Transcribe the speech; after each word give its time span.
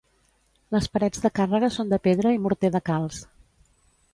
Les 0.75 0.87
parets 0.95 1.21
de 1.27 1.31
càrrega 1.39 1.69
són 1.75 1.91
de 1.93 1.99
pedra 2.07 2.33
i 2.39 2.41
morter 2.47 2.73
de 2.77 2.85
calç. 2.91 3.21